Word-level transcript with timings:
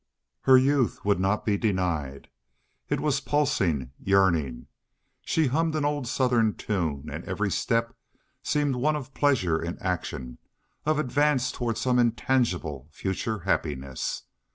Her 0.45 0.57
youth 0.57 1.05
would 1.05 1.19
not 1.19 1.45
be 1.45 1.57
denied. 1.59 2.27
It 2.89 2.99
was 2.99 3.19
pulsing, 3.21 3.91
yearning. 3.99 4.65
She 5.23 5.45
hummed 5.45 5.75
an 5.75 5.85
old 5.85 6.07
Southern 6.07 6.55
tune 6.55 7.07
and 7.11 7.23
every 7.25 7.51
step 7.51 7.95
seemed 8.41 8.75
one 8.77 8.95
of 8.95 9.13
pleasure 9.13 9.61
in 9.61 9.77
action, 9.79 10.39
of 10.87 10.97
advance 10.97 11.51
toward 11.51 11.77
some 11.77 11.99
intangible 11.99 12.87
future 12.89 13.41
happiness. 13.41 14.23